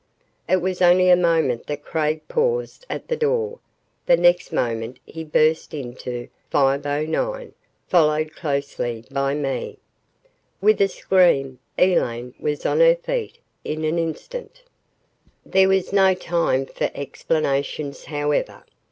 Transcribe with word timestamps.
It 0.49 0.61
was 0.63 0.81
only 0.81 1.11
a 1.11 1.15
moment 1.15 1.67
that 1.67 1.83
Craig 1.83 2.27
paused 2.27 2.87
at 2.89 3.07
the 3.07 3.15
door. 3.15 3.59
The 4.07 4.17
next 4.17 4.51
moment 4.51 4.97
he 5.05 5.23
burst 5.23 5.75
into 5.75 6.27
509, 6.49 7.53
followed 7.87 8.33
closely 8.33 9.05
by 9.11 9.35
me. 9.35 9.77
With 10.59 10.81
a 10.81 10.87
scream, 10.87 11.59
Elaine 11.77 12.33
was 12.39 12.65
on 12.65 12.79
her 12.79 12.95
feet 12.95 13.37
in 13.63 13.83
an 13.83 13.99
instant. 13.99 14.63
There 15.45 15.69
was 15.69 15.93
no 15.93 16.15
time 16.15 16.65
for 16.65 16.89
explanations, 16.95 18.05
however. 18.05 18.63